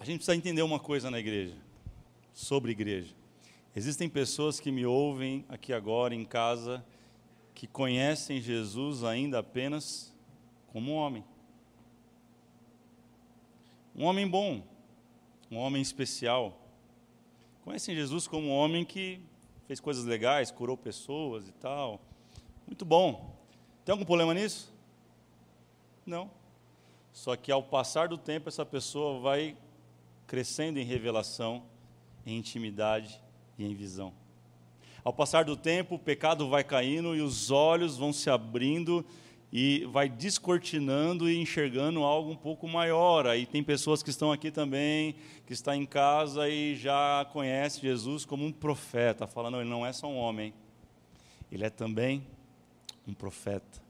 [0.00, 1.58] A gente precisa entender uma coisa na igreja,
[2.32, 3.14] sobre igreja.
[3.76, 6.82] Existem pessoas que me ouvem aqui agora em casa
[7.54, 10.10] que conhecem Jesus ainda apenas
[10.68, 11.22] como homem.
[13.94, 14.71] Um homem bom,
[15.52, 16.58] um homem especial.
[17.62, 19.20] Conhecem Jesus como um homem que
[19.66, 22.00] fez coisas legais, curou pessoas e tal.
[22.66, 23.36] Muito bom.
[23.84, 24.72] Tem algum problema nisso?
[26.06, 26.30] Não.
[27.12, 29.54] Só que ao passar do tempo, essa pessoa vai
[30.26, 31.62] crescendo em revelação,
[32.24, 33.20] em intimidade
[33.58, 34.14] e em visão.
[35.04, 39.04] Ao passar do tempo, o pecado vai caindo e os olhos vão se abrindo
[39.52, 43.26] e vai descortinando e enxergando algo um pouco maior.
[43.26, 45.14] Aí tem pessoas que estão aqui também,
[45.46, 49.92] que está em casa e já conhece Jesus como um profeta, falando, ele não é
[49.92, 50.54] só um homem,
[51.50, 52.26] ele é também
[53.06, 53.82] um profeta.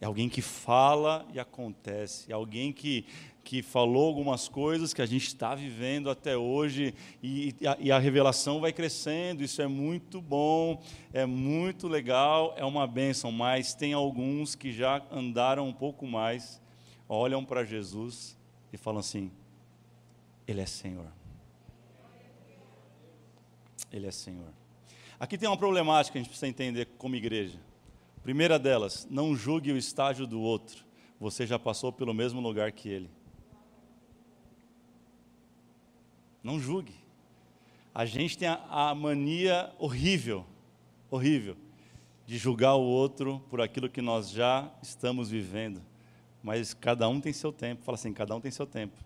[0.00, 3.06] É alguém que fala e acontece, é alguém que
[3.42, 7.92] que falou algumas coisas que a gente está vivendo até hoje e, e, a, e,
[7.92, 9.42] a, revelação vai crescendo.
[9.42, 10.80] Isso é muito bom,
[11.12, 13.32] é muito legal, é uma bênção.
[13.32, 16.60] Mas tem alguns que já andaram um pouco mais,
[17.08, 18.36] olham para Jesus
[18.72, 19.30] e falam assim:
[20.46, 21.06] Ele é Senhor.
[23.92, 24.52] Ele é Senhor.
[25.18, 27.58] Aqui tem uma problemática que a gente precisa entender como igreja.
[28.22, 30.84] Primeira delas, não julgue o estágio do outro.
[31.18, 33.10] Você já passou pelo mesmo lugar que ele.
[36.42, 36.94] Não julgue.
[37.94, 40.46] A gente tem a, a mania horrível,
[41.10, 41.56] horrível,
[42.26, 45.82] de julgar o outro por aquilo que nós já estamos vivendo.
[46.42, 47.82] Mas cada um tem seu tempo.
[47.82, 48.96] Fala assim, cada um tem seu tempo.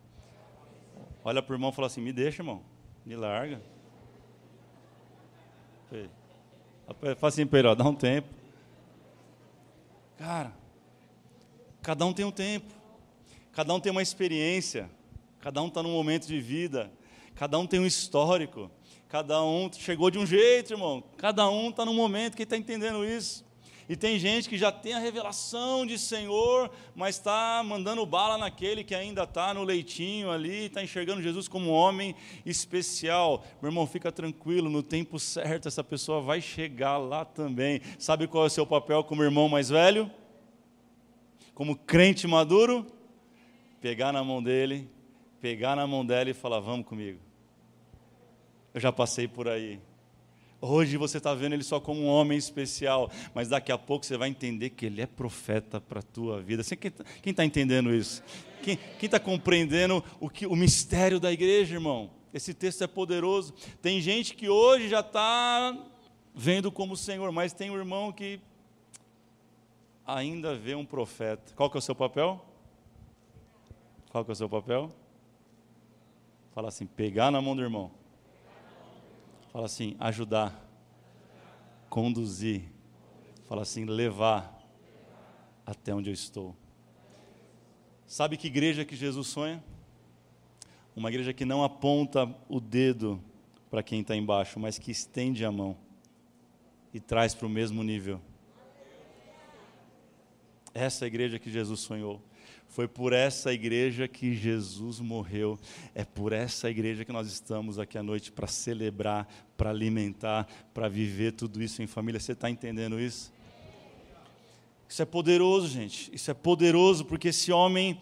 [1.24, 2.62] Olha para o irmão e fala assim, me deixa, irmão.
[3.04, 3.60] Me larga.
[7.16, 8.28] Fala assim para ele, dá um tempo.
[10.18, 10.52] Cara,
[11.82, 12.72] cada um tem um tempo.
[13.52, 14.90] Cada um tem uma experiência.
[15.40, 16.90] Cada um está num momento de vida.
[17.34, 18.70] Cada um tem um histórico.
[19.08, 21.02] Cada um chegou de um jeito, irmão.
[21.16, 23.44] Cada um está num momento que está entendendo isso.
[23.88, 28.82] E tem gente que já tem a revelação de Senhor, mas está mandando bala naquele
[28.82, 32.14] que ainda está no leitinho ali, está enxergando Jesus como um homem
[32.46, 33.44] especial.
[33.60, 37.82] Meu irmão, fica tranquilo, no tempo certo essa pessoa vai chegar lá também.
[37.98, 40.10] Sabe qual é o seu papel como irmão mais velho?
[41.52, 42.86] Como crente maduro?
[43.82, 44.93] Pegar na mão dele
[45.44, 47.20] pegar na mão dela e falar: Vamos comigo.
[48.72, 49.78] Eu já passei por aí.
[50.58, 54.16] Hoje você está vendo ele só como um homem especial, mas daqui a pouco você
[54.16, 56.62] vai entender que ele é profeta para a tua vida.
[56.62, 58.22] Você, quem está tá entendendo isso?
[58.62, 62.10] Quem está compreendendo o, que, o mistério da igreja, irmão?
[62.32, 63.52] Esse texto é poderoso.
[63.82, 65.76] Tem gente que hoje já está
[66.34, 68.40] vendo como o Senhor, mas tem um irmão que
[70.06, 71.52] ainda vê um profeta.
[71.54, 72.42] Qual que é o seu papel?
[74.10, 75.03] Qual que é o seu papel?
[76.54, 77.90] Fala assim, pegar na mão do irmão.
[79.52, 80.64] Fala assim, ajudar.
[81.90, 82.62] Conduzir.
[83.46, 84.56] Fala assim, levar
[85.66, 86.54] até onde eu estou.
[88.06, 89.62] Sabe que igreja que Jesus sonha?
[90.94, 93.20] Uma igreja que não aponta o dedo
[93.68, 95.76] para quem está embaixo, mas que estende a mão
[96.92, 98.20] e traz para o mesmo nível.
[100.74, 102.20] Essa igreja que Jesus sonhou.
[102.68, 105.58] Foi por essa igreja que Jesus morreu.
[105.94, 110.88] É por essa igreja que nós estamos aqui à noite para celebrar, para alimentar, para
[110.88, 112.18] viver tudo isso em família.
[112.18, 113.32] Você está entendendo isso?
[114.88, 116.10] Isso é poderoso, gente.
[116.12, 118.00] Isso é poderoso porque esse homem,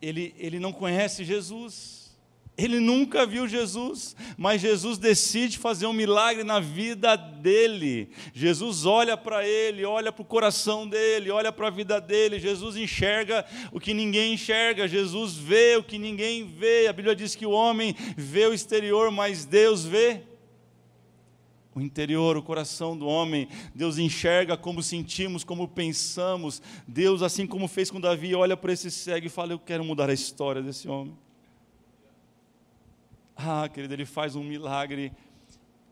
[0.00, 1.97] ele, ele não conhece Jesus.
[2.58, 8.10] Ele nunca viu Jesus, mas Jesus decide fazer um milagre na vida dele.
[8.34, 12.40] Jesus olha para ele, olha para o coração dele, olha para a vida dele.
[12.40, 16.88] Jesus enxerga o que ninguém enxerga, Jesus vê o que ninguém vê.
[16.88, 20.22] A Bíblia diz que o homem vê o exterior, mas Deus vê
[21.76, 23.46] o interior, o coração do homem.
[23.72, 26.60] Deus enxerga como sentimos, como pensamos.
[26.88, 30.10] Deus, assim como fez com Davi, olha para esse cego e fala: Eu quero mudar
[30.10, 31.16] a história desse homem.
[33.40, 35.12] Ah, querido, ele faz um milagre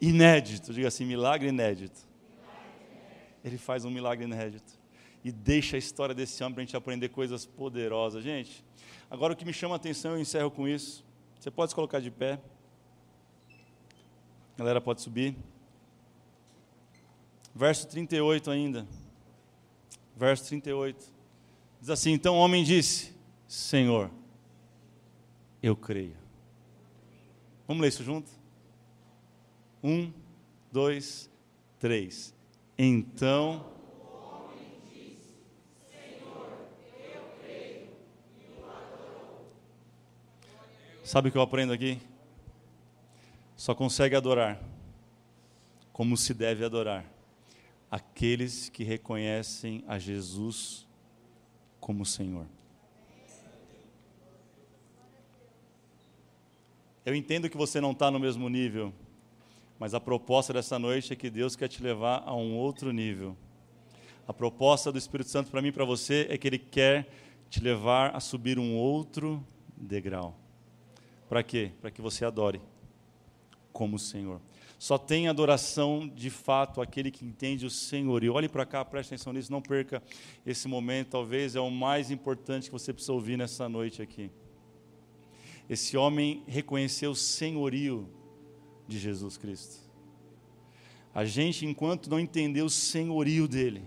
[0.01, 0.75] inédito.
[0.75, 2.01] Diga assim: milagre inédito.
[3.45, 4.77] Ele faz um milagre inédito.
[5.23, 8.25] E deixa a história desse homem para a gente aprender coisas poderosas.
[8.25, 8.65] Gente,
[9.09, 11.05] agora o que me chama a atenção, eu encerro com isso.
[11.39, 12.41] Você pode se colocar de pé.
[14.55, 15.37] A galera pode subir.
[17.55, 18.89] Verso 38 ainda.
[20.17, 21.13] Verso 38.
[21.81, 23.15] Diz assim: Então o homem disse:
[23.47, 24.11] Senhor,
[25.63, 26.26] eu creio
[27.67, 28.31] Vamos ler isso junto?
[29.83, 30.13] Um,
[30.71, 31.31] dois,
[31.79, 32.35] três.
[32.79, 33.75] Então.
[41.03, 42.01] Sabe o que eu aprendo aqui?
[43.57, 44.61] Só consegue adorar
[45.93, 47.05] como se deve adorar
[47.91, 50.87] aqueles que reconhecem a Jesus
[51.81, 52.47] como Senhor.
[57.07, 58.93] Eu entendo que você não está no mesmo nível,
[59.79, 63.37] mas a proposta dessa noite é que Deus quer te levar a um outro nível.
[64.27, 67.09] A proposta do Espírito Santo para mim e para você é que Ele quer
[67.49, 69.41] te levar a subir um outro
[69.77, 70.37] degrau.
[71.29, 71.71] Para quê?
[71.81, 72.61] Para que você adore
[73.73, 74.41] como o Senhor.
[74.77, 78.25] Só tem adoração de fato aquele que entende o Senhor.
[78.25, 80.03] E olhe para cá, preste atenção nisso, não perca
[80.45, 84.29] esse momento, talvez é o mais importante que você precisa ouvir nessa noite aqui.
[85.69, 88.09] Esse homem reconheceu o senhorio
[88.87, 89.87] de Jesus Cristo.
[91.15, 93.83] A gente, enquanto não entender o senhorio dele,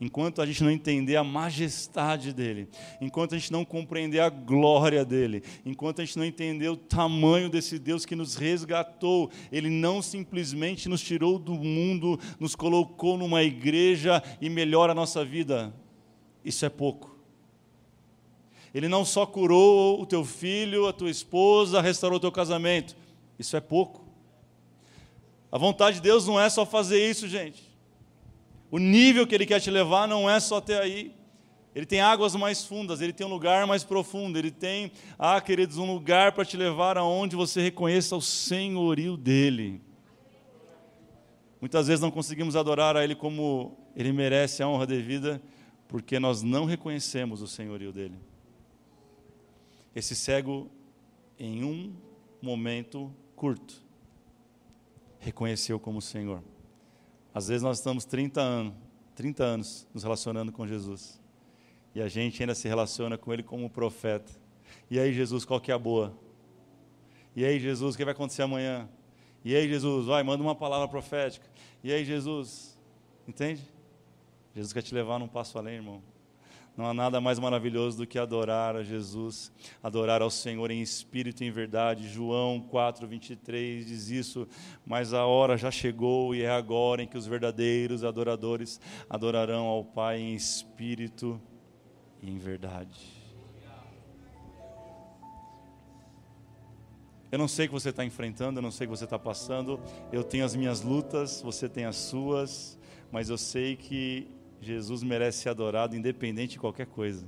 [0.00, 2.68] enquanto a gente não entender a majestade dele,
[3.00, 7.48] enquanto a gente não compreender a glória dele, enquanto a gente não entender o tamanho
[7.48, 13.42] desse Deus que nos resgatou, ele não simplesmente nos tirou do mundo, nos colocou numa
[13.42, 15.74] igreja e melhora a nossa vida.
[16.44, 17.15] Isso é pouco.
[18.76, 22.94] Ele não só curou o teu filho, a tua esposa, restaurou o teu casamento.
[23.38, 24.04] Isso é pouco.
[25.50, 27.74] A vontade de Deus não é só fazer isso, gente.
[28.70, 31.14] O nível que Ele quer te levar não é só até aí.
[31.74, 35.78] Ele tem águas mais fundas, ele tem um lugar mais profundo, ele tem, ah, queridos,
[35.78, 39.80] um lugar para te levar aonde você reconheça o senhorio dele.
[41.62, 45.40] Muitas vezes não conseguimos adorar a ele como ele merece a honra devida,
[45.88, 48.16] porque nós não reconhecemos o senhorio dele.
[49.96, 50.70] Esse cego,
[51.38, 51.96] em um
[52.42, 53.82] momento curto,
[55.18, 56.44] reconheceu como Senhor.
[57.32, 58.74] Às vezes nós estamos 30 anos,
[59.14, 61.18] 30 anos nos relacionando com Jesus.
[61.94, 64.30] E a gente ainda se relaciona com Ele como profeta.
[64.90, 66.14] E aí, Jesus, qual que é a boa?
[67.34, 68.86] E aí, Jesus, o que vai acontecer amanhã?
[69.42, 71.46] E aí, Jesus, vai, manda uma palavra profética.
[71.82, 72.78] E aí, Jesus,
[73.26, 73.62] entende?
[74.54, 76.02] Jesus quer te levar num passo além, irmão.
[76.76, 79.50] Não há nada mais maravilhoso do que adorar a Jesus,
[79.82, 82.06] adorar ao Senhor em espírito e em verdade.
[82.06, 84.46] João 4, 23 diz isso,
[84.84, 89.82] mas a hora já chegou e é agora em que os verdadeiros adoradores adorarão ao
[89.84, 91.40] Pai em espírito
[92.22, 93.16] e em verdade.
[97.32, 99.18] Eu não sei o que você está enfrentando, eu não sei o que você está
[99.18, 99.80] passando,
[100.12, 102.78] eu tenho as minhas lutas, você tem as suas,
[103.10, 104.35] mas eu sei que
[104.66, 107.26] Jesus merece ser adorado independente de qualquer coisa.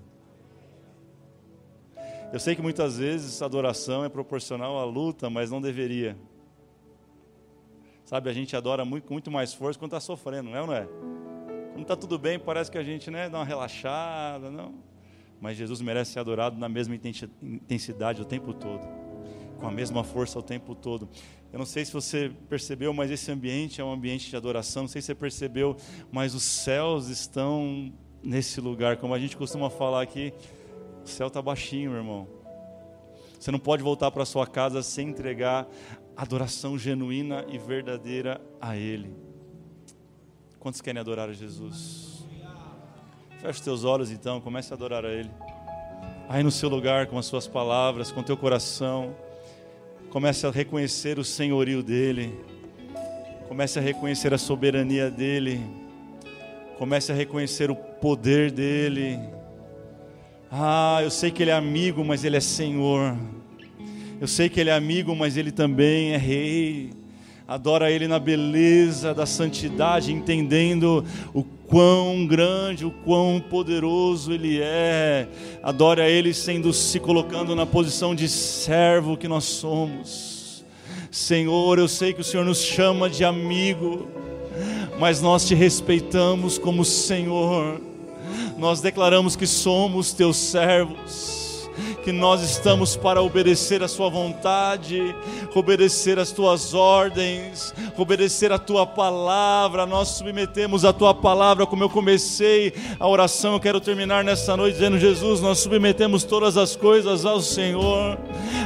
[2.33, 6.17] Eu sei que muitas vezes a adoração é proporcional à luta, mas não deveria.
[8.05, 10.75] Sabe, a gente adora muito, muito mais força quando está sofrendo, não é ou não
[10.75, 10.87] é?
[11.73, 14.75] Quando está tudo bem, parece que a gente né, dá uma relaxada, não.
[15.41, 18.87] Mas Jesus merece ser adorado na mesma intensidade o tempo todo,
[19.59, 21.09] com a mesma força o tempo todo.
[21.53, 24.83] Eu não sei se você percebeu, mas esse ambiente é um ambiente de adoração.
[24.83, 25.77] Não sei se você percebeu,
[26.13, 28.99] mas os céus estão nesse lugar.
[28.99, 30.33] Como a gente costuma falar aqui,
[31.05, 32.29] o céu está baixinho, meu irmão.
[33.39, 35.67] Você não pode voltar para sua casa sem entregar
[36.17, 39.15] adoração genuína e verdadeira a Ele.
[40.59, 42.27] Quantos querem adorar a Jesus?
[43.41, 45.31] Feche teus olhos então, comece a adorar a Ele.
[46.29, 49.17] Aí no seu lugar, com as suas palavras, com teu coração.
[50.11, 52.35] Comece a reconhecer o senhorio dele.
[53.47, 55.61] Comece a reconhecer a soberania dele.
[56.79, 59.19] Comece a reconhecer o poder dEle.
[60.51, 63.19] Ah, eu sei que Ele é amigo, mas Ele é Senhor.
[64.19, 66.91] Eu sei que Ele é amigo, mas Ele também é Rei.
[67.47, 75.29] Adora Ele na beleza da santidade, entendendo o quão grande, o quão poderoso Ele é.
[75.63, 80.65] Adora Ele sendo se colocando na posição de servo que nós somos.
[81.11, 84.09] Senhor, eu sei que o Senhor nos chama de amigo,
[84.99, 87.81] mas nós te respeitamos como Senhor.
[88.57, 91.38] Nós declaramos que somos teus servos
[92.03, 95.15] que nós estamos para obedecer a Sua vontade,
[95.55, 99.87] obedecer as Tuas ordens, obedecer a Tua palavra.
[99.87, 103.55] Nós submetemos a Tua palavra, como eu comecei a oração.
[103.55, 108.19] Eu quero terminar nessa noite dizendo: Jesus, nós submetemos todas as coisas ao Senhor,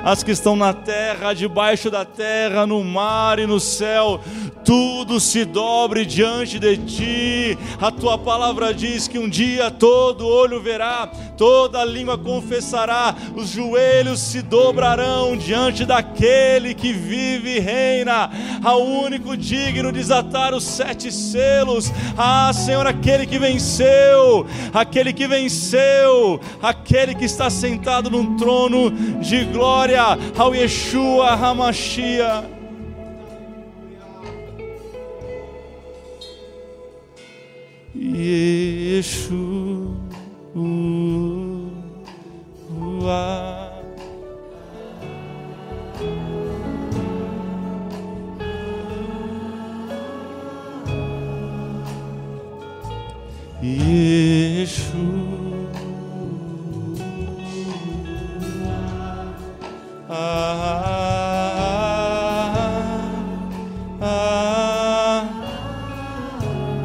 [0.05, 4.21] as que estão na terra, debaixo da terra, no mar e no céu.
[4.65, 7.59] Tudo se dobre diante de Ti.
[7.81, 13.02] A Tua palavra diz que um dia todo olho verá, toda língua confessará
[13.35, 18.31] os joelhos se dobrarão diante daquele que vive e reina,
[18.63, 21.93] ao único digno de desatar os sete selos.
[22.19, 29.45] Ah, Senhor, aquele que venceu, aquele que venceu, aquele que está sentado num trono de
[29.45, 32.45] glória, ao Yeshua Hamashia.
[37.95, 39.93] Yeshua
[43.03, 43.83] Yeshua.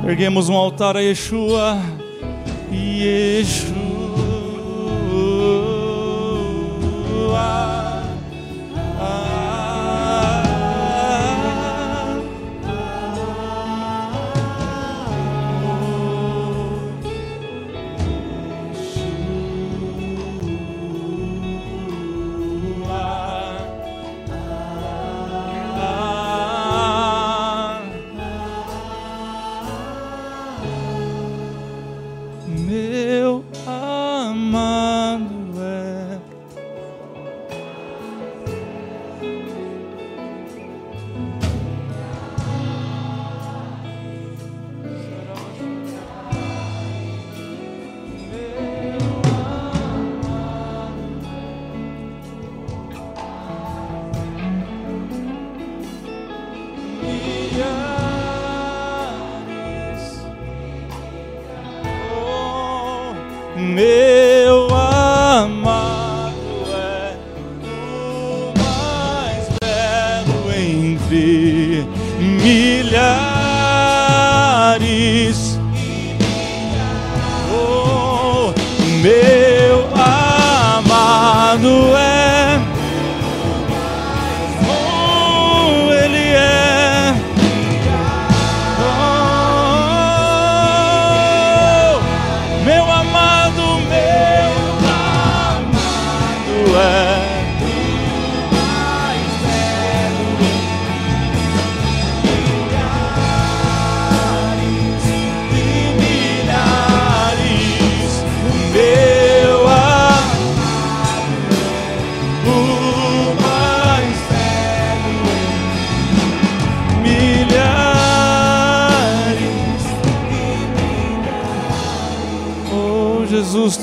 [0.05, 1.77] Erguemos um altar a Yeshua.
[2.71, 3.86] Yeshua.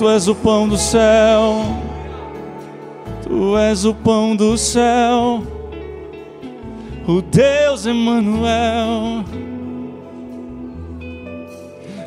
[0.05, 1.65] Tu és o pão do céu,
[3.23, 5.43] Tu és o pão do céu,
[7.09, 9.25] o Deus Emmanuel.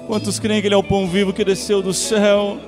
[0.06, 2.60] Quantos creem que Ele é o pão vivo que desceu do céu?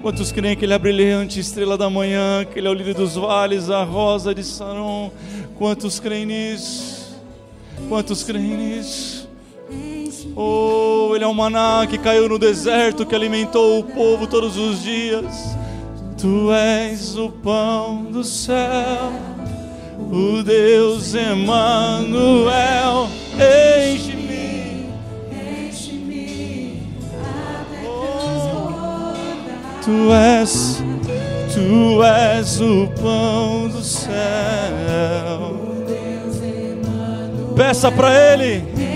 [0.00, 2.94] Quantos creem que Ele é a brilhante estrela da manhã, que Ele é o lírio
[2.94, 5.12] dos vales, a rosa de Saron?
[5.58, 7.20] Quantos creem nisso?
[7.86, 9.29] Quantos creem nisso?
[10.36, 14.82] Oh, Ele é o maná que caiu no deserto, que alimentou o povo todos os
[14.82, 15.56] dias.
[16.18, 19.12] Tu és o pão do céu,
[20.10, 23.08] o Deus Emmanuel.
[23.34, 24.86] Enche-me,
[25.32, 26.82] enche-me
[27.86, 29.12] oh,
[29.82, 30.82] Tu és,
[31.54, 34.10] tu és o pão do céu.
[37.56, 38.89] Peça para Ele.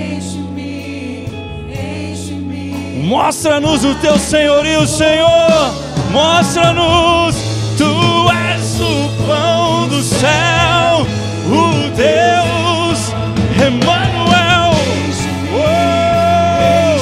[3.05, 5.75] Mostra-nos o teu senhorio, Senhor.
[6.11, 7.37] Mostra-nos,
[7.77, 11.07] tu és o pão do céu,
[11.47, 13.13] o Deus
[13.57, 14.73] Emmanuel.
[15.53, 16.97] Oh,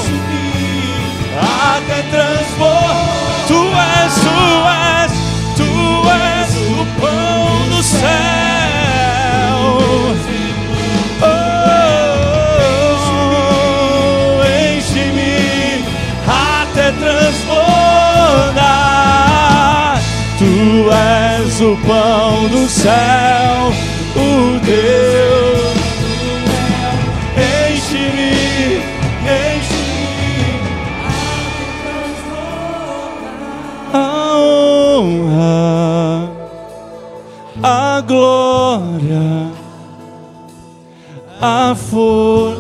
[1.76, 2.96] até transpor,
[3.46, 3.60] tu
[4.02, 4.36] és, tu
[4.98, 5.12] és,
[5.56, 5.70] tu
[6.10, 8.51] és o pão do céu.
[21.64, 23.72] O pão do céu,
[24.16, 25.78] o Deus.
[27.70, 28.82] Enche-me,
[29.22, 30.42] enche-me.
[33.92, 36.30] A honra,
[37.62, 39.52] a glória,
[41.40, 42.51] a força.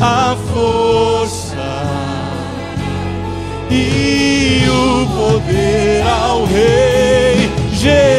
[0.00, 1.56] A força
[3.70, 8.17] e o poder ao Rei Jesus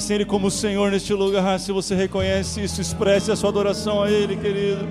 [0.00, 1.60] reconhecem Ele como Senhor neste lugar?
[1.60, 4.88] Se você reconhece isso, expresse a sua adoração a Ele, querido.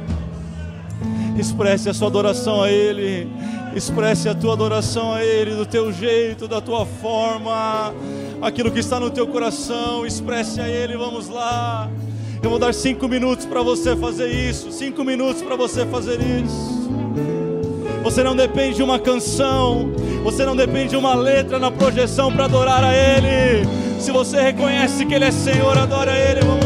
[1.38, 3.28] Expresse a sua adoração a Ele.
[3.76, 7.94] Expresse a tua adoração a Ele, do teu jeito, da tua forma,
[8.42, 10.06] aquilo que está no teu coração.
[10.06, 10.96] Expresse a Ele.
[10.96, 11.90] Vamos lá.
[12.42, 14.72] Eu vou dar cinco minutos para você fazer isso.
[14.72, 16.88] Cinco minutos para você fazer isso.
[18.04, 19.92] Você não depende de uma canção,
[20.24, 23.79] você não depende de uma letra na projeção para adorar a Ele.
[24.00, 26.40] Se você reconhece que Ele é Senhor, adora Ele.
[26.40, 26.59] Vamos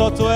[0.00, 0.29] só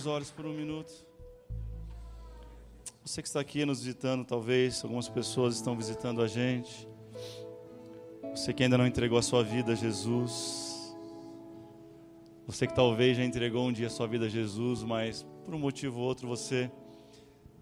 [0.00, 0.90] Teus olhos por um minuto.
[3.04, 6.88] Você que está aqui nos visitando, talvez, algumas pessoas estão visitando a gente.
[8.34, 10.96] Você que ainda não entregou a sua vida a Jesus.
[12.46, 15.58] Você que talvez já entregou um dia a sua vida a Jesus, mas por um
[15.58, 16.72] motivo ou outro você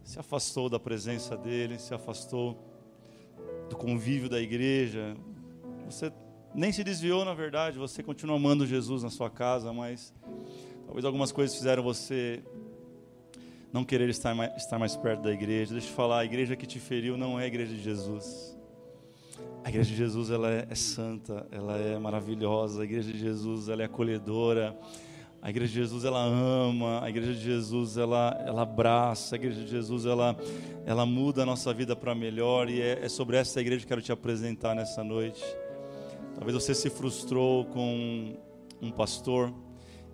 [0.04, 2.56] se afastou da presença dele, se afastou
[3.68, 5.16] do convívio da igreja.
[5.86, 6.12] Você
[6.54, 10.14] nem se desviou, na verdade, você continua amando Jesus na sua casa, mas
[10.88, 12.42] talvez algumas coisas fizeram você
[13.70, 15.74] não querer estar mais, estar mais perto da igreja.
[15.74, 18.56] Deixa eu falar, a igreja que te feriu não é a igreja de Jesus.
[19.62, 22.80] A igreja de Jesus ela é, é santa, ela é maravilhosa.
[22.80, 24.74] A igreja de Jesus ela é acolhedora.
[25.42, 29.60] A igreja de Jesus ela ama, a igreja de Jesus ela, ela abraça, a igreja
[29.60, 30.34] de Jesus ela,
[30.86, 33.88] ela muda a nossa vida para melhor e é, é sobre essa igreja que eu
[33.88, 35.44] quero te apresentar nessa noite.
[36.34, 38.38] Talvez você se frustrou com
[38.80, 39.52] um pastor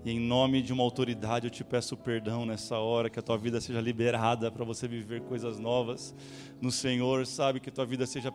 [0.04, 3.38] e em nome de uma autoridade eu te peço perdão nessa hora, que a tua
[3.38, 6.14] vida seja liberada para você viver coisas novas
[6.60, 8.30] no Senhor, sabe que a tua vida seja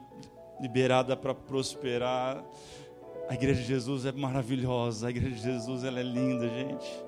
[0.59, 2.43] liberada para prosperar.
[3.30, 7.03] A igreja de Jesus é maravilhosa, a igreja de Jesus ela é linda, gente.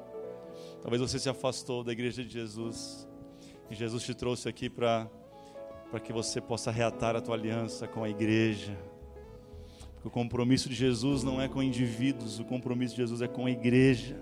[0.83, 3.07] Talvez você se afastou da igreja de Jesus
[3.69, 5.09] e Jesus te trouxe aqui para
[5.89, 8.77] para que você possa reatar a tua aliança com a igreja.
[9.95, 13.45] Porque o compromisso de Jesus não é com indivíduos, o compromisso de Jesus é com
[13.45, 14.17] a igreja.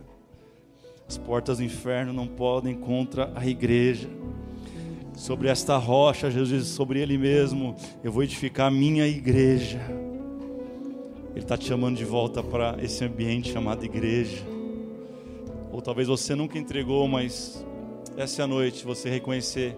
[1.09, 4.07] As portas do inferno não podem contra a igreja.
[5.15, 9.81] Sobre esta rocha, Jesus diz, sobre Ele mesmo, eu vou edificar a minha igreja.
[11.31, 14.37] Ele está te chamando de volta para esse ambiente chamado igreja.
[15.71, 17.65] Ou talvez você nunca entregou, mas
[18.15, 19.75] essa é a noite você reconhecer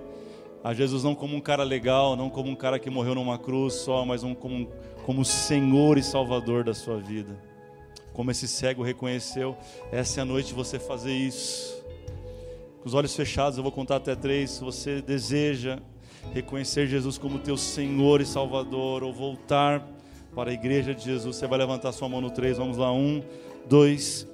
[0.62, 3.76] a Jesus não como um cara legal, não como um cara que morreu numa cruz
[3.76, 4.68] só, mas um, como,
[5.06, 7.51] como Senhor e Salvador da sua vida.
[8.14, 9.58] Como esse cego reconheceu,
[9.92, 11.82] essa é a noite você fazer isso.
[12.82, 14.52] Com os olhos fechados, eu vou contar até três.
[14.52, 15.80] Se você deseja
[16.34, 19.88] reconhecer Jesus como teu Senhor e Salvador, ou voltar
[20.36, 22.58] para a igreja de Jesus, você vai levantar sua mão no três.
[22.58, 23.24] Vamos lá, um,
[23.68, 24.28] dois,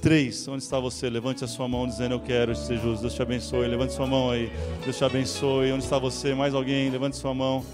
[0.00, 0.46] três.
[0.48, 1.08] Onde está você?
[1.08, 3.02] Levante a sua mão dizendo eu quero ser justo.
[3.02, 3.68] Deus te abençoe.
[3.68, 4.52] Levante sua mão aí.
[4.84, 5.72] Deus te abençoe.
[5.72, 6.34] Onde está você?
[6.34, 6.90] Mais alguém?
[6.90, 7.64] Levante sua mão.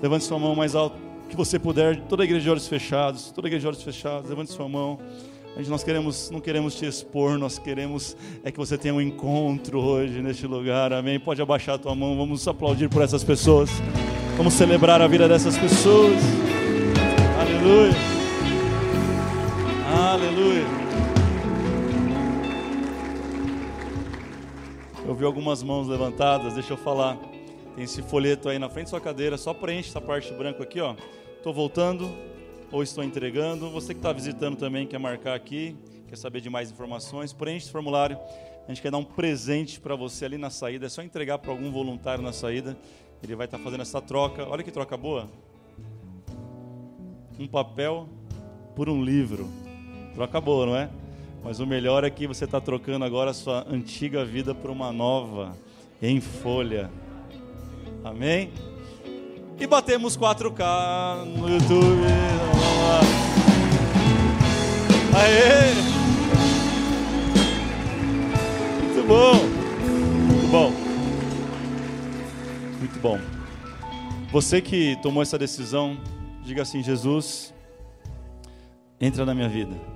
[0.00, 1.01] Levante sua mão mais alto
[1.32, 2.00] que você puder.
[2.02, 3.32] Toda a igreja de olhos fechados.
[3.32, 4.28] Toda a igreja de olhos fechados.
[4.28, 4.98] Levante sua mão.
[5.56, 9.80] Gente, nós queremos, não queremos te expor, nós queremos é que você tenha um encontro
[9.80, 11.20] hoje neste lugar, amém?
[11.20, 13.68] Pode abaixar a tua mão, vamos aplaudir por essas pessoas,
[14.38, 16.18] vamos celebrar a vida dessas pessoas,
[17.38, 17.92] aleluia,
[19.94, 20.64] aleluia.
[25.06, 27.18] Eu vi algumas mãos levantadas, deixa eu falar.
[27.74, 30.80] Tem esse folheto aí na frente da sua cadeira, só preenche essa parte branca aqui,
[30.80, 30.94] ó.
[31.42, 32.08] Estou voltando
[32.70, 33.68] ou estou entregando.
[33.70, 35.76] Você que está visitando também quer marcar aqui,
[36.06, 38.16] quer saber de mais informações, preenche esse formulário.
[38.64, 40.86] A gente quer dar um presente para você ali na saída.
[40.86, 42.78] É só entregar para algum voluntário na saída.
[43.24, 44.48] Ele vai estar tá fazendo essa troca.
[44.48, 45.28] Olha que troca boa.
[47.36, 48.08] Um papel
[48.76, 49.50] por um livro.
[50.14, 50.88] Troca boa, não é?
[51.42, 54.92] Mas o melhor é que você está trocando agora a sua antiga vida por uma
[54.92, 55.58] nova,
[56.00, 56.88] em folha.
[58.04, 58.52] Amém?
[59.62, 62.02] E batemos 4K no YouTube.
[65.14, 65.72] Aê!
[68.82, 69.34] Muito bom.
[70.26, 70.72] Muito bom.
[72.80, 73.20] Muito bom.
[74.32, 75.96] Você que tomou essa decisão,
[76.44, 77.54] diga assim: Jesus,
[79.00, 79.92] entra na minha vida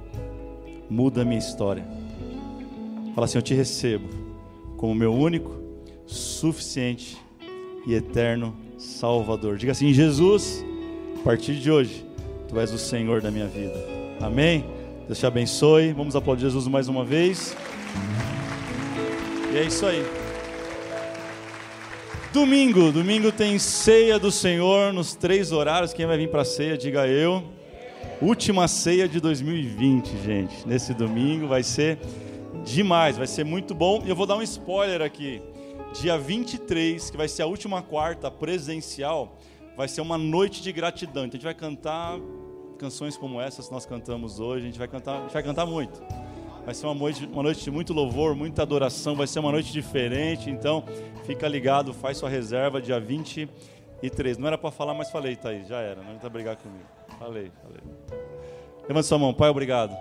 [0.88, 1.84] muda a minha história.
[3.16, 4.08] Fala assim: Eu te recebo
[4.76, 5.50] como meu único,
[6.06, 7.25] suficiente
[7.86, 9.56] e eterno Salvador.
[9.56, 10.64] Diga assim: Jesus,
[11.20, 12.04] a partir de hoje,
[12.48, 13.78] tu és o Senhor da minha vida.
[14.20, 14.64] Amém?
[15.06, 15.92] Deus te abençoe.
[15.92, 17.56] Vamos aplaudir Jesus mais uma vez.
[19.52, 20.04] E é isso aí.
[22.32, 25.94] Domingo, domingo tem ceia do Senhor nos três horários.
[25.94, 27.42] Quem vai vir para a ceia, diga eu.
[28.20, 30.68] Última ceia de 2020, gente.
[30.68, 31.98] Nesse domingo vai ser
[32.64, 34.02] demais, vai ser muito bom.
[34.04, 35.40] E eu vou dar um spoiler aqui.
[35.92, 39.38] Dia 23, que vai ser a última quarta presencial,
[39.76, 41.24] vai ser uma noite de gratidão.
[41.24, 42.18] Então a gente vai cantar
[42.78, 45.66] canções como essas que nós cantamos hoje, a gente vai cantar, a gente vai cantar
[45.66, 46.02] muito.
[46.64, 49.72] Vai ser uma noite, uma noite de muito louvor, muita adoração, vai ser uma noite
[49.72, 50.84] diferente, então
[51.24, 54.36] fica ligado, faz sua reserva dia 23.
[54.36, 56.84] Não era para falar, mas falei, Thaís, já era, não precisa brigar comigo.
[57.18, 57.80] Falei, falei.
[58.88, 59.96] Levanta sua mão, Pai, obrigado.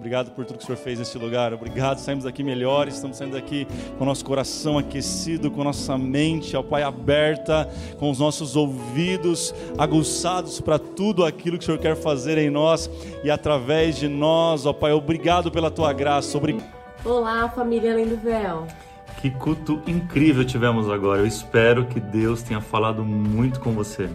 [0.00, 1.52] Obrigado por tudo que o Senhor fez nesse lugar.
[1.52, 1.98] Obrigado.
[1.98, 2.94] Saímos daqui melhores.
[2.94, 3.66] Estamos saindo daqui
[3.98, 9.54] com o nosso coração aquecido, com nossa mente, ó Pai, aberta, com os nossos ouvidos
[9.76, 12.90] aguçados para tudo aquilo que o Senhor quer fazer em nós
[13.22, 14.90] e através de nós, ó Pai.
[14.92, 16.38] Obrigado pela tua graça.
[16.38, 16.66] Obrigado.
[17.04, 18.66] Olá, família Além do Véu.
[19.20, 21.20] Que culto incrível tivemos agora.
[21.20, 24.08] Eu espero que Deus tenha falado muito com você.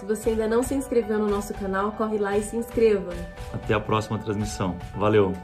[0.00, 3.12] Se você ainda não se inscreveu no nosso canal, corre lá e se inscreva.
[3.52, 4.74] Até a próxima transmissão.
[4.96, 5.34] Valeu!